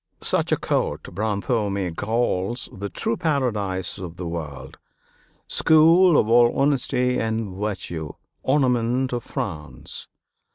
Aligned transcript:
Such 0.21 0.51
a 0.51 0.57
court 0.57 1.03
Brantôme 1.03 1.95
calls 1.95 2.69
the 2.73 2.89
"true 2.89 3.15
paradise 3.15 3.99
of 3.99 4.17
the 4.17 4.25
world, 4.25 4.79
school 5.47 6.17
of 6.17 6.27
all 6.27 6.59
honesty 6.59 7.19
and 7.19 7.55
virtue, 7.55 8.11
ornament 8.41 9.13
of 9.13 9.21
France." 9.23 10.07